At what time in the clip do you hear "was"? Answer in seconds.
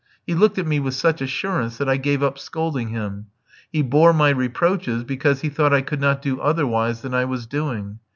7.25-7.45